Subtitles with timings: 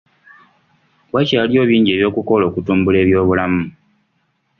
[1.13, 3.63] Wakyaliyo bingi eby'okukola okutumbula ebyobulamu.